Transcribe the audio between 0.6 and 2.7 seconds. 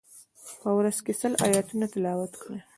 په ورځ کی سل آیتونه تلاوت وکړئ.